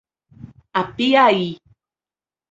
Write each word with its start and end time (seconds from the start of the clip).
Apiaí 0.79 1.37